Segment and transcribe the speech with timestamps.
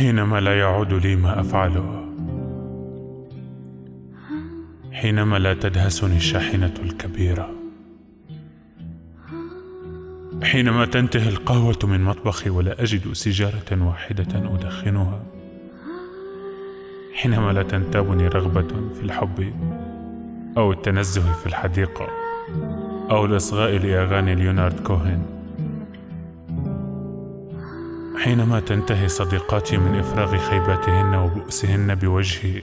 [0.00, 2.04] حينما لا يعود لي ما أفعله.
[4.92, 7.50] حينما لا تدهسني الشاحنة الكبيرة.
[10.42, 15.22] حينما تنتهي القهوة من مطبخي ولا أجد سيجارة واحدة أدخنها.
[17.14, 19.52] حينما لا تنتابني رغبة في الحب
[20.56, 22.08] أو التنزه في الحديقة
[23.10, 25.39] أو الاصغاء لأغاني ليونارد كوهن
[28.20, 32.62] حينما تنتهي صديقاتي من إفراغ خيباتهن وبؤسهن بوجهي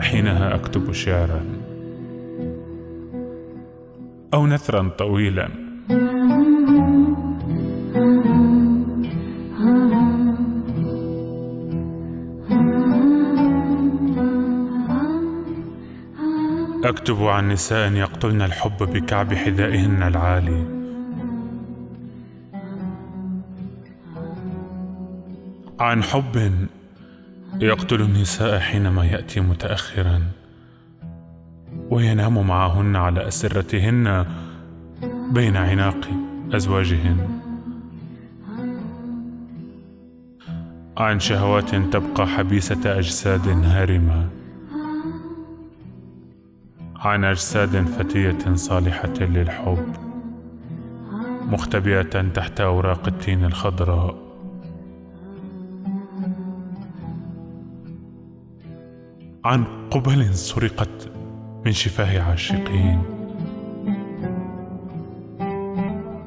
[0.00, 1.44] حينها أكتب شعرا
[4.34, 5.48] أو نثرا طويلا.
[16.84, 20.75] أكتب عن نساء يقتلن الحب بكعب حذائهن العالي.
[25.80, 26.52] عن حب
[27.60, 30.22] يقتل النساء حينما يأتي متاخرا
[31.90, 34.26] وينام معهن على أسرتهن
[35.30, 36.08] بين عناق
[36.52, 37.40] أزواجهن.
[40.96, 44.28] عن شهوات تبقى حبيسة أجساد هارمة.
[46.96, 49.96] عن أجساد فتية صالحة للحب.
[51.50, 54.25] مختبئة تحت أوراق التين الخضراء.
[59.46, 61.10] عن قبل سرقت
[61.66, 63.02] من شفاه عاشقين.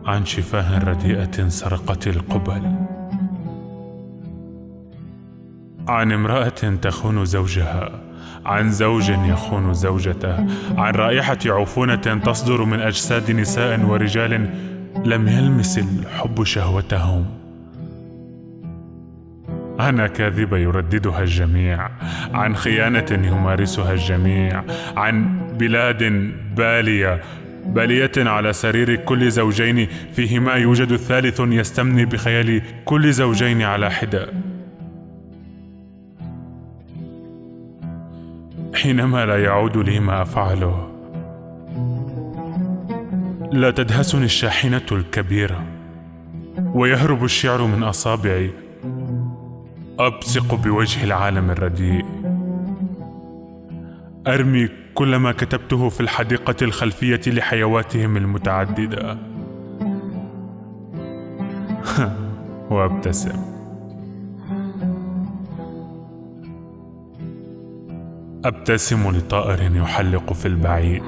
[0.06, 2.61] عن شفاه رديئة سرقت القبل.
[5.88, 7.89] عن امرأة تخون زوجها.
[8.45, 10.45] عن زوج يخون زوجته.
[10.78, 14.32] عن رائحة عفونة تصدر من أجساد نساء ورجال
[15.05, 17.39] لم يلمس الحب شهوتهم.
[19.80, 21.90] عن كاذبة يرددها الجميع.
[22.34, 24.64] عن خيانة يمارسها الجميع.
[24.98, 27.22] عن بلاد بالية.
[27.66, 29.88] بالية على سرير كل زوجين.
[30.14, 34.28] فيهما يوجد ثالث يستمني بخيال كل زوجين على حدة.
[38.76, 40.90] حينما لا يعود لي ما أفعله.
[43.52, 45.64] لا تدهسني الشاحنة الكبيرة.
[46.73, 48.52] ويهرب الشعر من أصابعي.
[49.99, 52.05] أبصق بوجه العالم الرديء.
[54.27, 59.17] أرمي كل ما كتبته في الحديقة الخلفية لحيواتهم المتعددة.
[62.71, 63.39] وأبتسم.
[68.45, 71.04] أبتسم لطائر يحلق في البعيد